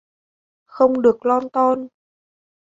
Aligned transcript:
Không 0.65 1.01
được 1.01 1.25
lon 1.25 1.49
ton 1.53 1.87